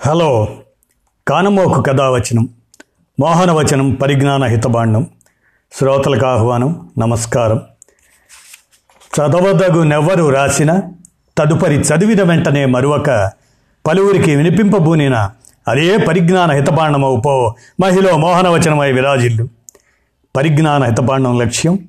[0.00, 0.48] Hello
[1.28, 2.48] కానమోకు కథావచనం
[3.20, 5.06] మోహనవచనం పరిజ్ఞాన హితబాండం
[5.72, 7.60] శ్రోతలకు ఆహ్వానం నమస్కారం.
[9.16, 10.80] చదవదగు నెవ్వరు రాసిన
[11.38, 13.32] తదుపరి చదివిన వెంటనే మరొక
[13.86, 15.30] పలువురికి వినిపింపబూనిన
[15.68, 19.48] అదే పరిజ్ఞాన హితబాండమవు పో మహిళ మోహనవచనమై విరాజిల్లు.
[20.36, 21.88] పరిజ్ఞాన హితబాండం లక్ష్యం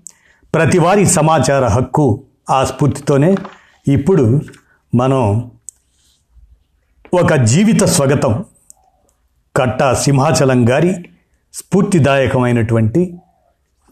[0.55, 3.35] ప్రతివారి సమాచార హక్కు ఆ స్ఫూర్తితోనే
[3.87, 4.41] ఇప్పుడు
[4.95, 5.51] మనం
[7.13, 8.45] ఒక జీవిత స్వగతం.
[9.55, 10.93] కట్టా సింహాచలం గారి
[11.53, 13.17] స్ఫూర్తిదాయకమైనటువంటి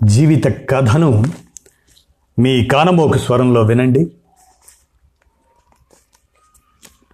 [0.03, 1.23] జీవిత కథను
[2.39, 4.11] మీ కానమోకు స్వరంలో వినండి.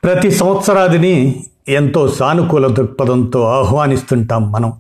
[0.04, 4.74] ప్రతి సంవత్సరాదిని ఎంతో సానుకూల దృక్పథంతో ఆహ్వానిస్తుంటాం మనం.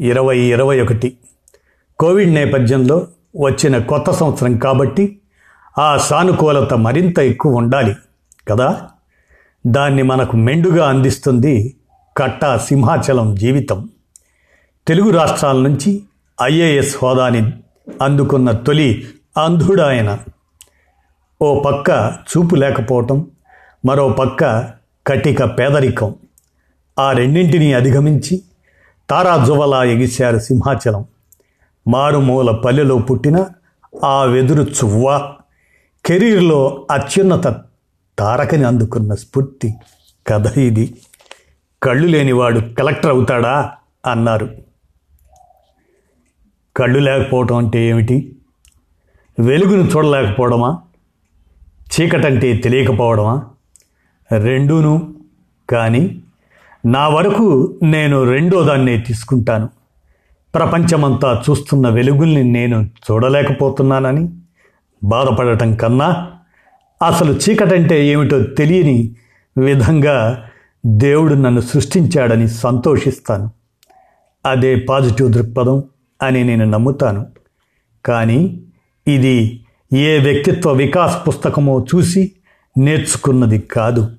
[0.00, 1.16] ఇరవై ఇరవై ఒకటి.
[1.98, 3.06] కోవిడ్ నేపథ్యంలో
[3.40, 5.18] వచ్చిన కొత్త సంవత్సరం కాబట్టి
[5.78, 7.96] ఆ సానుకూలత మరింత ఎక్కువ ఉండాలి
[8.48, 8.88] కదా?
[9.66, 11.76] దాన్ని మనకు మెండుగా అందిస్తుంది
[12.16, 13.88] కట్టా సింహాచలం జీవితం.
[14.88, 16.02] తెలుగు రాష్ట్రాల నుంచి
[16.42, 17.52] ఐఏఎస్ హోదాని
[18.02, 19.06] అందుకున్న తొలి
[19.44, 20.18] అంధుడాయన.
[21.42, 23.30] ఓ పక్క చూపు లేకపోవటం
[23.86, 24.70] మరో పక్క
[25.06, 26.14] కటిక పేదరికం.
[26.98, 28.42] ఆ రెండింటినీ అధిగమించి
[29.10, 31.04] తారాజువలా ఎగిశారు సింహాచలం.
[31.88, 33.46] మారుమూల పల్లెలో పుట్టిన
[34.04, 35.32] ఆ వెదురు చువ్వ
[36.06, 37.71] కెరీర్లో అత్యున్నత
[38.18, 39.74] తారకని అందుకున్న స్ఫూర్తి
[40.26, 40.98] కథ ఇది.
[41.82, 43.72] కళ్ళు లేనివాడు కలెక్టర్ అవుతాడా?
[44.06, 44.48] అన్నారు.
[46.76, 48.36] కళ్ళు లేకపోవటం అంటే ఏమిటి?
[49.38, 50.82] వెలుగును చూడలేకపోవడమా?
[51.94, 53.42] చీకటంటే తెలియకపోవడమా?
[54.38, 55.14] రెండూను
[55.70, 56.22] కానీ
[56.86, 59.68] నా వరకు నేను రెండో దాన్నే తీసుకుంటాను.
[60.54, 64.28] ప్రపంచమంతా చూస్తున్న వెలుగుల్ని నేను చూడలేకపోతున్నానని
[65.04, 66.32] బాధపడటం కన్నా
[67.02, 69.14] అసలు చీకటంటే ఏమిటో తెలియని
[69.58, 70.48] విధంగా
[70.86, 73.50] దేవుడు నన్ను సృష్టించాడని సంతోషిస్తాను.
[74.46, 75.82] అదే పాజిటివ్ దృక్పథం
[76.22, 77.26] అని నేను నమ్ముతాను.
[78.06, 78.60] కానీ
[79.08, 82.32] ఇది ఏ వ్యక్తిత్వ వికాస్ పుస్తకమో చూసి
[82.78, 84.10] నేర్చుకున్నది కాదు.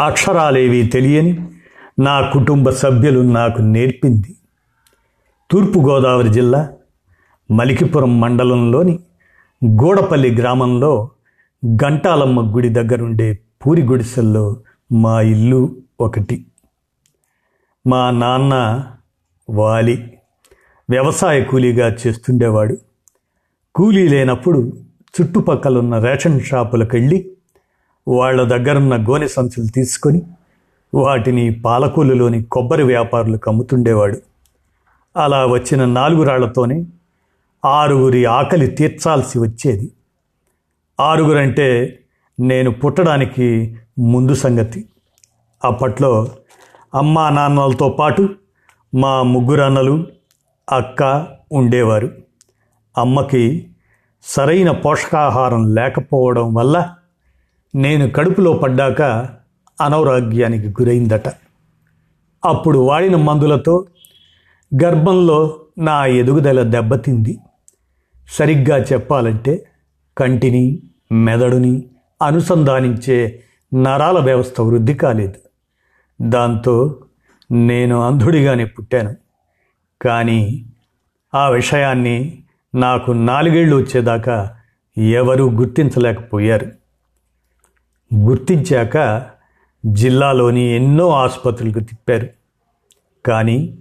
[0.00, 1.40] అక్షరాలేవి తెలియని
[2.00, 4.36] నా కుటుంబ సభ్యులు నాకు నేర్పింది.
[5.50, 6.68] తూర్పుగోదావరి జిల్లా
[7.50, 8.98] మలికిపురం మండలంలోని
[9.64, 11.10] గూడపల్లి గ్రామంలో
[11.62, 14.56] గంటాలమ్మ గుడి దగ్గరుండే పూరి గుడిసెల్లో
[14.92, 16.46] మా ఇల్లు ఒకటి.
[17.86, 18.54] మా నాన్న
[19.50, 20.18] వాలి
[20.90, 22.76] వ్యవసాయ కూలీగా చేస్తుండేవాడు.
[23.74, 24.72] కూలీ లేనప్పుడు
[25.14, 27.30] చుట్టుపక్కలున్న రేషన్ షాపులకు వెళ్ళి
[28.08, 30.22] వాళ్ళ దగ్గరున్న గోనె సంచులు తీసుకొని
[30.94, 34.18] వాటిని పాలకూలులోని కొబ్బరి వ్యాపారులకు అమ్ముతుండేవాడు
[35.16, 36.86] అలా వచ్చిన నాలుగు రాళ్ళతోనే
[37.64, 39.92] ఆరుగురి ఆకలి తీర్చాల్సి వచ్చేది.
[41.00, 41.98] ఆరుగురంటే
[42.40, 44.88] నేను పుట్టడానికి ముందు సంగతి.
[45.64, 46.28] అప్పట్లో
[46.94, 48.28] అమ్మా నాన్నలతో పాటు
[48.94, 50.06] మా ముగ్గురు అన్నలు
[50.70, 52.10] అక్క ఉండేవారు.
[52.98, 53.70] అమ్మకి
[54.22, 56.94] సరైన పోషకాహారం లేకపోవడం వల్ల
[57.74, 59.02] నేను కడుపులో పడ్డాక
[59.80, 61.28] అనారోగ్యానికి గురైందట.
[62.44, 63.86] అప్పుడు వాడిన మందులతో
[64.84, 67.38] గర్భంలో నా ఎదుగుదల దెబ్బతింది.
[68.28, 69.66] సరిగ్గా చెప్పాలంటే
[70.18, 71.86] కంటిని మెదడుని
[72.22, 73.42] అనుసంధానించే
[73.74, 75.34] నరాల వ్యవస్థ వృద్ధి కాలేదు.
[76.22, 77.04] దాంతో
[77.52, 79.16] నేను అంధుడిగానే పుట్టాను.
[80.02, 80.66] కానీ
[81.34, 82.42] ఆ విషయాన్ని
[82.74, 84.56] నాకు నాలుగేళ్ళు వచ్చేదాకా
[84.98, 86.66] ఎవరూ గుర్తించలేకపోయారు.
[88.14, 89.26] గుర్తించాక
[89.86, 92.28] జిల్లాలోని ఎన్నో ఆసుపత్రులకు తిప్పారు.
[93.26, 93.78] కానీ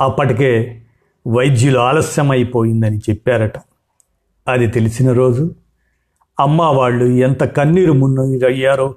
[0.00, 0.82] అప్పటికే
[1.28, 3.52] వైద్యులు ఆలస్యమైపోయిందని చెప్పారట.
[4.48, 5.54] అది తెలిసిన రోజు
[6.40, 8.94] అమ్మ వాళ్ళు ఎంత కన్నీరు మున్నీరయ్యారో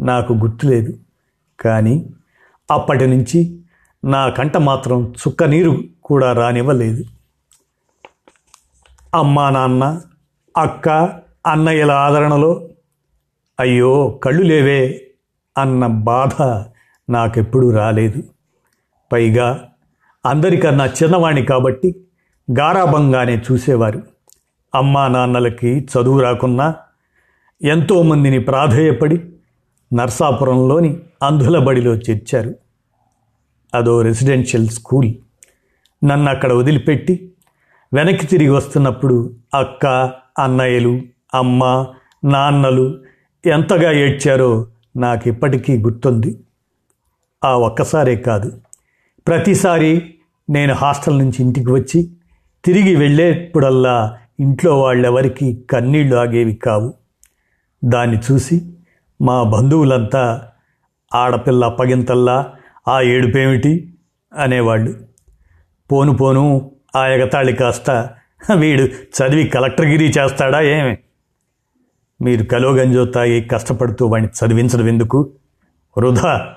[0.00, 0.98] నాకు గుర్తులేదు.
[1.60, 2.06] కానీ
[2.70, 3.58] అప్పటి నుంచి
[4.04, 7.04] నా కంట మాత్రం చుక్క నీరు కూడా రానివ్వలేదు.
[9.14, 10.00] అమ్మా నాన్న
[10.56, 10.88] అక్క
[11.46, 12.68] అన్నయ్యల ఆదరణలో
[13.60, 15.06] అయ్యో కళ్ళు లేవే
[15.58, 16.42] అన్న బాధ
[17.12, 18.22] నాకెప్పుడూ రాలేదు.
[19.12, 19.68] పైగా
[20.26, 21.94] అందరికన్నా చిన్నవాణ్ణి కాబట్టి
[22.58, 24.02] గారాభంగానే చూసేవారు.
[24.74, 26.74] అమ్మా నాన్నలకి చదువు రాకున్నా
[27.62, 29.20] ఎంతోమందిని ప్రాధేయపడి
[29.94, 32.54] నర్సాపురంలోని అంధుల బడిలో చేర్చారు.
[33.74, 35.14] అదో రెసిడెన్షియల్ స్కూల్.
[36.04, 37.32] నన్ను అక్కడ వదిలిపెట్టి
[37.94, 39.86] వెనక్కి తిరిగి వస్తున్నప్పుడు అక్క
[40.38, 41.02] అన్నయ్యలు
[41.34, 41.86] అమ్మ
[42.24, 42.98] నాన్నలు
[43.46, 44.66] ఎంతగా ఏడ్చారో
[44.96, 46.38] నాకు ఇప్పటికీ గుర్తుంది.
[47.44, 48.60] ఆ ఒక్కసారే కాదు.
[49.26, 50.14] ప్రతిసారి
[50.50, 52.10] నేను హాస్టల్ నుంచి ఇంటికి వచ్చి
[52.64, 57.03] తిరిగి వెళ్ళేప్పుడల్లా ఇంట్లో వాళ్ళెవరికి కన్నీళ్ళు ఆగేవి కావు.
[57.84, 58.76] దాన్ని చూసి
[59.22, 60.48] మా బంధువులంతా
[61.14, 62.52] ఆడపిల్ల అప్పగింతల్లా
[62.88, 63.94] ఆ ఏడుపేమిటి
[64.34, 64.94] అనేవాళ్ళు.
[65.92, 68.10] పోను పోను ఆ ఎగతాళి కాస్త
[68.54, 70.96] వీడు చదివి కలెక్టర్గిరి చేస్తాడా ఏమి?
[72.22, 75.32] మీరు కలోగంజో తాగి కష్టపడుతూ వాడిని చదివించడం ఎందుకు?
[75.98, 76.54] వృధా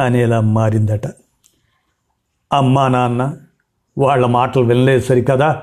[0.00, 1.06] అనేలా మారిందట.
[2.52, 3.36] అమ్మా నాన్న
[3.98, 5.62] వాళ్ళ మాటలు వినలేదు సరికదా?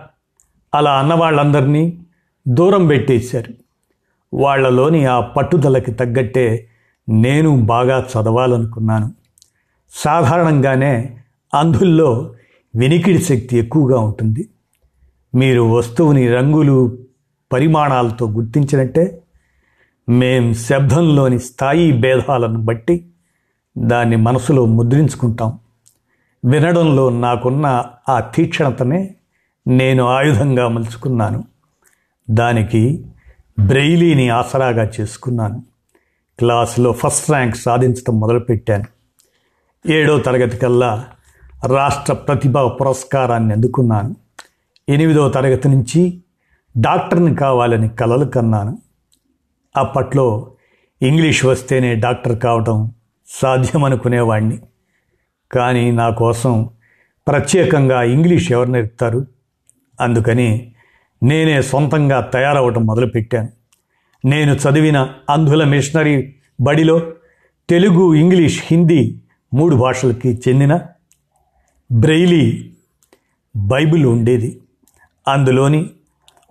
[0.76, 2.06] అలా అన్న వాళ్ళందరినీ
[2.48, 3.62] దూరం పెట్టేశారు.
[4.33, 6.68] వాళ్ళలోని ఆ పట్టుదలకి తగ్గట్టే
[7.09, 9.13] నేను బాగా చదవాలనుకున్నాను.
[9.89, 11.18] సాధారణంగానే
[11.53, 12.35] అంధుల్లో
[12.75, 14.50] వినికిడి శక్తి ఎక్కువగా ఉంటుంది.
[15.35, 16.97] మీరు వస్తువుని రంగులు
[17.53, 19.21] పరిమాణాలతో గుర్తించినట్టే
[20.09, 23.07] మేం శబ్దంలోని స్థాయి భేదాలను బట్టి
[23.77, 25.59] దాన్ని మనసులో ముద్రించుకుంటాం.
[26.45, 29.15] వినడంలో నాకున్న ఆ తీక్షణతనే
[29.68, 31.44] నేను ఆయుధంగా మలుచుకున్నాను.
[32.30, 33.06] దానికి
[33.60, 35.64] బ్రెయిలీని ఆసరాగా చేసుకున్నాను.
[36.40, 38.84] క్లాసులో ఫస్ట్ ర్యాంక్ సాధించడం మొదలుపెట్టాను.
[39.92, 41.08] ఏడో తరగతి కల్లా
[41.66, 44.16] రాష్ట్ర ప్రతిభా పురస్కారాన్ని అందుకున్నాను.
[44.90, 46.22] ఎనిమిదో తరగతి నుంచి
[46.78, 48.82] డాక్టర్ని కావాలని కలలు కన్నాను.
[49.78, 50.52] అప్పట్లో
[51.02, 52.92] ఇంగ్లీష్ వస్తేనే డాక్టర్ కావటం
[53.28, 54.60] సాధ్యమనుకునేవాణ్ణి.
[55.52, 56.70] కానీ నా కోసం
[57.28, 59.26] ప్రత్యేకంగా ఇంగ్లీష్ ఎవరు నేర్పుతారు?
[60.02, 60.73] అందుకని
[61.24, 63.50] నేనే సొంతంగా తయారవటం మొదలుపెట్టాను.
[64.25, 67.02] నేను చదివిన అంధుల మిషనరీ బడిలో
[67.70, 69.22] తెలుగు ఇంగ్లీష్ హిందీ
[69.54, 70.80] మూడు భాషలకి చెందిన
[71.92, 72.72] బ్రెయిలీ
[73.56, 74.62] బైబిల్ ఉండేది.
[75.28, 75.90] అందులోని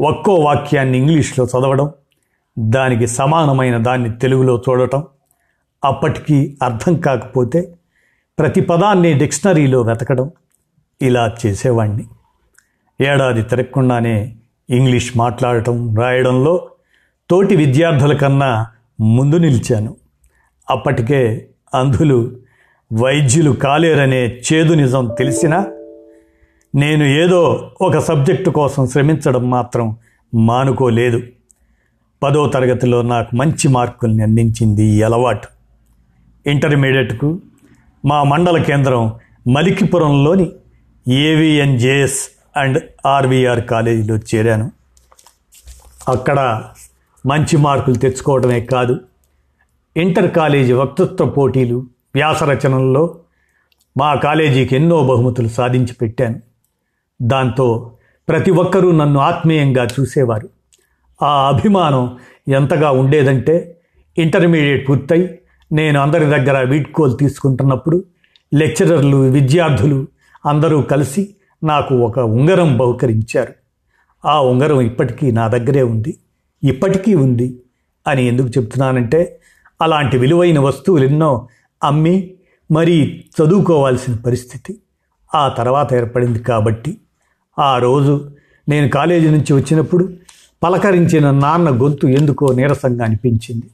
[0.00, 1.92] ఒక్కో వాక్యాన్ని ఇంగ్లీష్లో చదవడం
[2.58, 5.04] దానికి సమానమైన దాన్ని తెలుగులో చూడటం
[5.84, 7.74] అప్పటికీ అర్థం కాకపోతే
[8.38, 10.30] ప్రతి పదాన్ని డిక్షనరీలో వెతకడం
[11.02, 12.06] ఇలా చేసేవాణ్ణి.
[13.00, 14.36] ఏడాది తిరగకుండానే
[14.70, 16.68] ఇంగ్లీష్ మాట్లాడటం రాయడంలో
[17.30, 18.66] తోటి విద్యార్థుల కన్నా
[19.00, 19.96] ముందు నిలిచాను.
[20.70, 22.36] అప్పటికే అంధులు
[22.92, 25.66] వైద్యులు కాలేరనే చేదు నిజం తెలిసినా
[26.74, 29.96] నేను ఏదో ఒక సబ్జెక్టు కోసం శ్రమించడం మాత్రం
[30.34, 31.22] మానుకోలేదు.
[32.22, 35.48] పదో తరగతిలో నాకు మంచి మార్కుల్ని అందించింది ఈ అలవాటు.
[36.46, 37.40] ఇంటర్మీడియట్కు
[38.04, 39.12] మా మండల కేంద్రం
[39.52, 40.52] మలికిపురంలోని
[41.08, 44.70] ఏవిఎన్జేఎస్ అండ్ ఆర్వీఆర్ కాలేజీలో చేరాను.
[46.08, 46.64] అక్కడ
[47.26, 49.00] మంచి మార్కులు తెచ్చుకోవడమే కాదు
[49.96, 53.14] ఇంటర్ కాలేజీ వక్తృత్వ పోటీలు వ్యాస రచనల్లో
[53.96, 56.40] మా కాలేజీకి ఎన్నో బహుమతులు సాధించి పెట్టాను.
[57.22, 57.92] దాంతో
[58.28, 60.48] ప్రతి ఒక్కరూ నన్ను ఆత్మీయంగా చూసేవారు.
[61.22, 62.18] ఆ అభిమానం
[62.48, 63.78] ఎంతగా ఉండేదంటే
[64.18, 65.38] ఇంటర్మీడియట్ పూర్తయి
[65.72, 68.04] నేను అందరి దగ్గర వీడ్కోలు తీసుకుంటున్నప్పుడు
[68.54, 70.06] లెక్చరర్లు విద్యార్థులు
[70.46, 73.52] అందరూ కలిసి నాకు ఒక ఉంగరం బహుకరించారు.
[74.26, 76.18] ఆ ఉంగరం ఇప్పటికీ నా దగ్గరే ఉంది.
[76.62, 77.58] ఇప్పటికీ ఉంది
[78.06, 79.38] అని ఎందుకు చెప్తున్నానంటే
[79.82, 81.48] అలాంటి విలువైన వస్తువులు ఎన్నో
[81.82, 82.30] అమ్మి
[82.70, 82.96] మరీ
[83.28, 84.78] చదువుకోవాల్సిన పరిస్థితి
[85.34, 86.98] ఆ తర్వాత ఏర్పడింది కాబట్టి
[87.58, 88.30] ఆ రోజు
[88.68, 90.04] నేను కాలేజీ నుంచి వచ్చినప్పుడు
[90.62, 93.66] పలకరించిన నాన్న గొంతు ఎందుకో నీరసంగా అనిపించింది.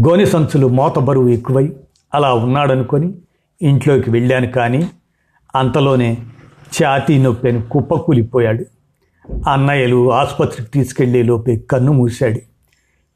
[0.00, 1.72] గోనె సంచులు మోత బరువు ఎక్కువై
[2.14, 3.14] అలా ఉన్నాడనుకొని
[3.62, 4.88] ఇంట్లోకి వెళ్ళాను కానీ
[5.54, 6.16] అంతలోనే
[6.82, 8.64] ఛాతీ నొప్పి అని కుప్పకూలిపోయాడు.
[9.50, 12.40] అన్నయ్యలు ఆసుపత్రికి తీసుకెళ్ళే లోపే కన్ను మూశాడు.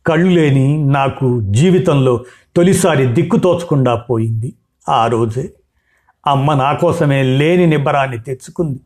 [0.06, 2.24] కళ్ళు లేని నాకు జీవితంలో
[2.56, 4.52] తొలిసారి దిక్కు తోచకుండా పోయింది
[4.88, 5.50] ఆ రోజే.
[6.26, 8.80] అమ్మ నా కోసమే లేని నిబ్బరాన్ని తెచ్చుకుంది.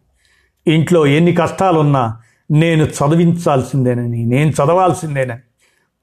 [0.66, 5.40] ఇంట్లో ఎన్ని కష్టాలున్నా నేను చదివించాల్సిందేనని నేను చదవాల్సిందేనని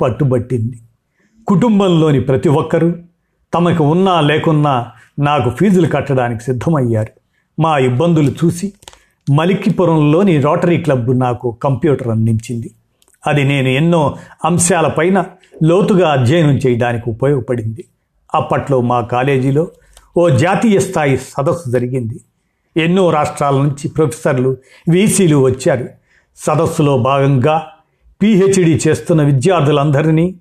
[0.01, 0.79] పట్టుబట్టింది.
[1.47, 2.93] కుటుంబంలోని ప్రతి ఒక్కరూ
[3.53, 7.20] తమకు ఉన్నా లేకున్నా నాకు ఫీజులు కట్టడానికి సిద్ధమయ్యారు.
[7.59, 8.73] మా ఇబ్బందులు చూసి
[9.33, 12.71] మలిక్కిపురంలోని రోటరీ క్లబ్ నాకు కంప్యూటర్ అందించింది.
[13.27, 15.25] అది నేను ఎన్నో అంశాలపైన
[15.63, 17.85] లోతుగా అధ్యయనం చేయడానికి ఉపయోగపడింది.
[18.35, 19.67] అప్పట్లో మా కాలేజీలో
[20.17, 22.19] ఓ జాతీయ స్థాయి సదస్సు జరిగింది.
[22.77, 24.57] ఎన్నో రాష్ట్రాల నుంచి ప్రొఫెసర్లు
[24.89, 25.87] వీసీలు వచ్చారు.
[26.37, 27.67] సదస్సులో భాగంగా
[28.21, 30.35] పీహెచ్డీ చేస్తున్న విద్యార్థులందరినీ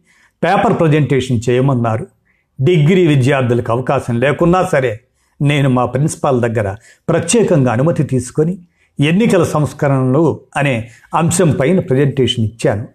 [0.45, 2.07] పేపర్ ప్రజెంటేషన్ చేయమన్నారు.
[2.61, 5.01] డిగ్రీ విద్యార్థులకు అవకాశం లేకున్నా సరే
[5.41, 6.77] నేను మా ప్రిన్సిపాల్ దగ్గర
[7.09, 8.59] ప్రత్యేకంగా అనుమతి తీసుకొని
[9.01, 12.89] ఎన్నికల సంస్కరణలు అనే అంశం పైన ప్రజెంటేషన్ ఇచ్చాను.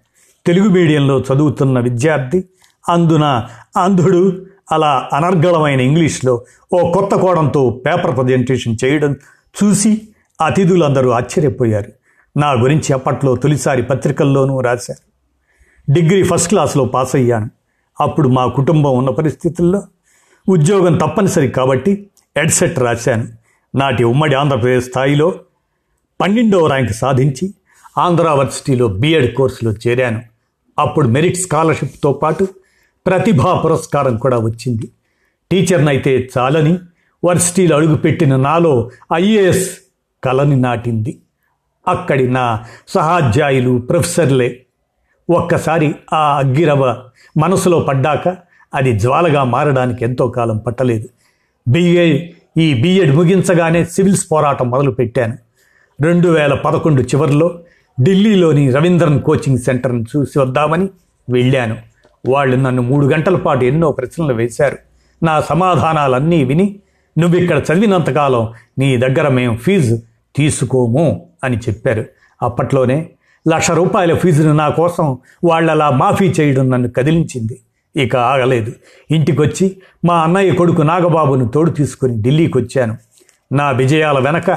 [0.45, 2.43] తెలుగు మీడియంలో చదువుతున్న విద్యార్థి
[2.89, 3.47] అందున
[3.77, 9.15] అంధుడు అలా అనర్గళమైన ఇంగ్లీష్లో ఓ కొత్త కోణంతో పేపర్ ప్రజెంటేషన్ చేయడం
[9.63, 10.01] చూసి
[10.45, 11.91] అతిథులందరూ ఆశ్చర్యపోయారు.
[12.39, 15.05] నా గురించి అప్పట్లో తొలిసారి పత్రికల్లోనూ రాశారు.
[15.93, 17.49] డిగ్రీ ఫస్ట్ క్లాస్లో పాస్ అయ్యాను
[18.01, 19.83] అప్పుడు మా కుటుంబం ఉన్న పరిస్థితుల్లో
[20.49, 23.27] ఉద్యోగం తప్పనిసరి కాబట్టి ఎడ్సెట్ రాశాను.
[23.75, 25.35] నాటి ఉమ్మడి ఆంధ్రప్రదేశ్ స్థాయిలో
[26.21, 27.53] పన్నెండవ ర్యాంక్ సాధించి
[27.97, 30.21] ఆంధ్ర యూనివర్సిటీలో బీఎడ్ కోర్సులో చేరాను.
[30.79, 32.47] అప్పుడు మెరిట్ స్కాలర్షిప్తో పాటు
[33.05, 34.91] ప్రతిభా పురస్కారం కూడా వచ్చింది.
[35.51, 36.79] టీచర్నైతే చాలని
[37.25, 39.69] వర్సిటీలు అడుగుపెట్టిన నాలో ఐఏఎస్
[40.23, 41.19] కలని నాటింది.
[41.87, 44.65] అక్కడి నా సహాధ్యాయులు ప్రొఫెసర్లే.
[45.29, 47.03] ఒక్కసారి ఆ అగ్గిరవ
[47.37, 48.37] మనసులో పడ్డాక
[48.73, 51.09] అది జ్వాలగా మారడానికి ఎంతో కాలం పట్టలేదు.
[51.67, 55.37] బిఏ ఈ బిఎడ్ ముగించగానే సివిల్స్ పోరాటం మొదలుపెట్టాను.
[56.01, 57.59] రెండు వేల పదకొండు చివరిలో
[58.01, 60.89] ఢిల్లీలోని రవీంద్రన్ కోచింగ్ సెంటర్ను చూసి వద్దామని
[61.29, 61.77] వెళ్ళాను.
[62.27, 64.77] వాళ్ళు నన్ను మూడు గంటల పాటు ఎన్నో ప్రశ్నలు వేశారు.
[65.23, 66.79] నా సమాధానాలన్నీ విని
[67.17, 69.99] నువ్వు ఇక్కడ చదివినంతకాలం నీ దగ్గర మేము ఫీజు
[70.35, 72.05] తీసుకోము అని చెప్పారు.
[72.41, 73.09] అప్పట్లోనే
[73.47, 77.59] లక్ష రూపాయల ఫీజును నా కోసం వాళ్ళలా మాఫీ చేయడం నన్ను కదిలించింది.
[77.95, 78.73] ఇక ఆగలేదు.
[79.11, 82.97] ఇంటికొచ్చి మా అన్నయ్య కొడుకు నాగబాబును తోడు తీసుకుని ఢిల్లీకి వచ్చాను
[83.51, 84.49] నా విజయాల వెనక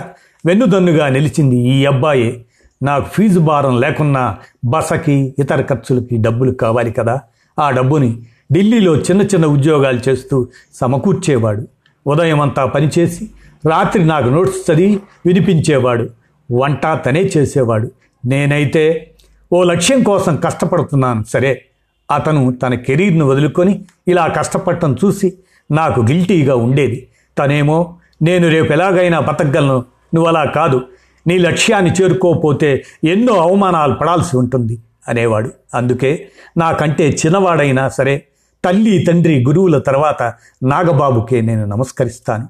[0.46, 2.44] వెన్నుదన్నుగా నిలిచింది ఈ అబ్బాయే.
[2.82, 7.20] నాకు ఫీజు భారం లేకున్నా బసకి ఇతర ఖర్చులకి డబ్బులు కావాలి కదా.
[7.58, 11.68] ఆ డబ్బుని ఢిల్లీలో చిన్న చిన్న ఉద్యోగాలు చేస్తూ సమకూర్చేవాడు.
[12.06, 13.30] ఉదయం అంతా పనిచేసి
[13.68, 16.08] రాత్రి నాకు నోట్స్ చదివి వినిపించేవాడు.
[16.52, 17.90] వంట తనే చేసేవాడు.
[18.26, 19.10] నేనైతే
[19.52, 21.24] ఓ లక్ష్యం కోసం కష్టపడుతున్నాను.
[21.28, 21.64] సరే
[22.10, 25.32] అతను తన కెరీర్ను వదులుకొని ఇలా కష్టపడటం చూసి
[25.70, 27.08] నాకు గిల్టీగా ఉండేది.
[27.38, 29.84] తనేమో నేను రేపు ఎలాగైనా బతకగలను
[30.14, 30.82] నువ్వు అలా కాదు.
[31.26, 35.50] నీ లక్ష్యాన్ని చేరుకోకపోతే ఎన్నో అవమానాలు పడాల్సి ఉంటుంది అనేవాడు.
[35.74, 38.24] అందుకే నాకంటే చిన్నవాడైనా సరే
[38.64, 40.22] తల్లి తండ్రి గురువుల తర్వాత
[40.62, 42.48] నాగబాబుకే నేను నమస్కరిస్తాను.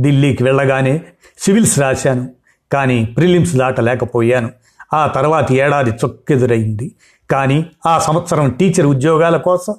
[0.00, 1.00] ఢిల్లీకి వెళ్ళగానే
[1.38, 2.28] సివిల్స్ రాశాను
[2.72, 4.50] కానీ ప్రిలిమ్స్ దాటలేకపోయాను.
[4.94, 6.92] ఆ తర్వాత ఏడాది చొక్కెదురైంది.
[7.30, 9.74] కానీ ఆ సంవత్సరం టీచర్ ఉద్యోగాల కోసం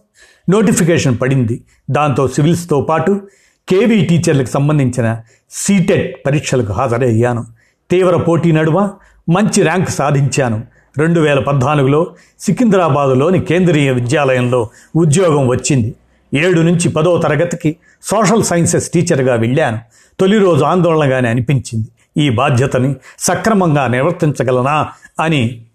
[0.49, 1.61] నోటిఫికేషన్ పడింది.
[1.89, 3.21] దాంతో సివిల్స్తో పాటు
[3.69, 7.45] కేవీ టీచర్లకు సంబంధించిన సీటెట్ పరీక్షలకు హాజరయ్యాను.
[7.91, 8.89] తీవ్ర పోటీ నడుమ
[9.29, 10.63] మంచి ర్యాంక్ సాధించాను.
[10.97, 12.07] రెండు వేల పద్నాలుగులో
[12.39, 15.95] సికింద్రాబాదులోని కేంద్రీయ విద్యాలయంలో ఉద్యోగం వచ్చింది.
[16.33, 19.79] ఏడు నుంచి పదో తరగతికి సోషల్ సైన్సెస్ టీచర్గా వెళ్ళాను.
[20.19, 21.87] తొలి రోజు ఆందోళనగానే అనిపించింది.
[22.17, 24.89] ఈ బాధ్యతని సక్రమంగా నిర్వర్తించగలనా
[25.19, 25.65] అని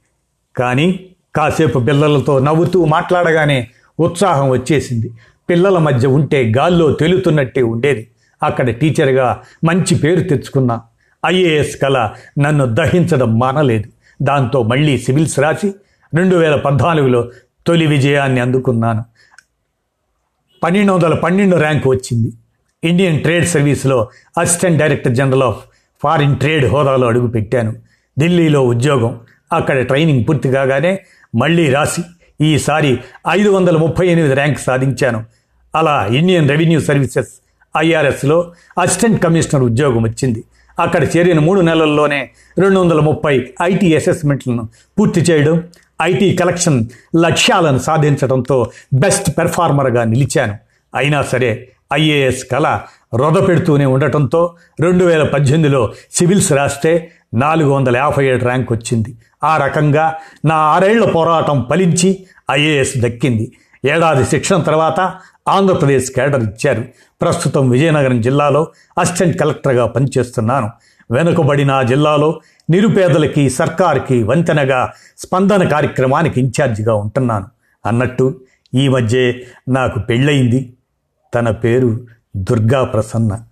[0.56, 1.06] కానీ
[1.36, 5.10] కాసేపు పిల్లలతో నవ్వుతూ మాట్లాడగానే ఉత్సాహం వచ్చేసింది.
[5.50, 8.08] పిల్లల మధ్య ఉంటే గాల్లో తేలుతున్నట్టే ఉండేది.
[8.42, 10.80] అక్కడ టీచర్గా మంచి పేరు తెచ్చుకున్నా
[11.26, 13.88] ఐఏఎస్ కళ నన్ను దహించడం మానలేదు.
[14.22, 15.74] దాంతో మళ్ళీ సివిల్స్ రాసి
[16.14, 17.30] రెండు వేల పద్నాలుగులో
[17.66, 19.04] తొలి విజయాన్ని అందుకున్నాను.
[20.62, 22.32] పన్నెండు వందల పన్నెండు ర్యాంకు వచ్చింది.
[22.84, 25.64] ఇండియన్ ట్రేడ్ సర్వీస్లో assistant director general of
[26.02, 27.74] foreign trade హోదాలో అడుగుపెట్టాను.
[28.18, 29.20] ఢిల్లీలో ఉద్యోగం
[29.52, 30.98] అక్కడ ట్రైనింగ్ పూర్తి కాగానే
[31.34, 32.02] మళ్ళీ రాసి
[32.40, 32.98] ఈసారి
[33.28, 35.20] ఐదు వందల ముప్పై ఎనిమిది ర్యాంక్ సాధించాను.
[35.74, 37.32] అలా ఇండియన్ రెవెన్యూ సర్వీసెస్
[37.76, 40.44] ఐఆర్ఎస్లో అసిస్టెంట్ కమిషనర్ ఉద్యోగం వచ్చింది.
[40.80, 44.64] అక్కడ చేరిన మూడు నెలల్లోనే రెండు వందల ముప్పై ఐటీ అసెస్మెంట్లను
[44.98, 45.62] పూర్తి చేయడం
[46.02, 46.78] ఐటీ కలెక్షన్
[47.16, 50.54] లక్ష్యాలను సాధించడంతో బెస్ట్ పెర్ఫార్మర్గా నిలిచాను.
[50.94, 52.80] అయినా సరే ఐఏఎస్ కళ
[53.14, 59.16] రొద పెడుతూనే ఉండటంతో రెండు వేల పద్దెనిమిదిలో సివిల్స్ రాస్తే నాలుగు వందల యాభై ఏడు ర్యాంక్ వచ్చింది.
[59.44, 63.52] ఆ రకంగా నా ఆరేళ్ళ పోరాటం ఫలించి ఐఏఎస్ దక్కింది.
[63.84, 65.12] ఏడాది శిక్షణ తర్వాత
[65.48, 66.84] ఆంధ్రప్రదేశ్ కేడర్ ఇచ్చారు.
[67.20, 68.66] ప్రస్తుతం విజయనగరం జిల్లాలో
[68.98, 70.70] అసిస్టెంట్ కలెక్టర్గా పనిచేస్తున్నాను.
[71.10, 77.46] వెనుకబడిన జిల్లాలో నిరుపేదలకి సర్కార్కి వంతెనగా స్పందన కార్యక్రమానికి ఇన్ఛార్జిగా ఉంటున్నాను.
[77.86, 78.40] అన్నట్టు
[78.74, 79.32] ఈ మధ్య
[79.68, 80.72] నాకు పెళ్ళయింది.
[81.34, 83.42] తన పేరు దుర్గా ప్రసన్న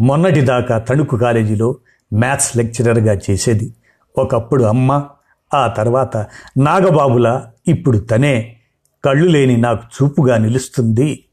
[0.00, 1.76] మొన్నటిదాకా తణుకు కాలేజీలో
[2.14, 3.74] మ్యాథ్స్ లెక్చరర్గా చేసేది.
[4.18, 5.06] ఒకప్పుడు అమ్మ
[5.54, 6.16] ఆ తర్వాత
[6.58, 8.56] నాగబాబుల ఇప్పుడు తనే.
[9.04, 11.24] కళ్ళు లేని నాకు చూపుగా నిలుస్తుంది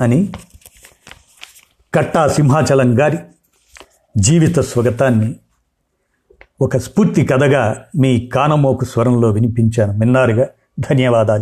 [0.00, 0.32] అని
[1.94, 3.18] కట్టా సింహాచలం గారి
[4.16, 5.34] జీవిత స్వగతాన్ని
[6.60, 9.98] ఒక స్ఫూర్తి కథగా మీ కానమోకు స్వరంలో వినిపించాను.
[9.98, 10.48] విన్నారుగా?
[10.80, 11.34] ధన్యవాదాలు.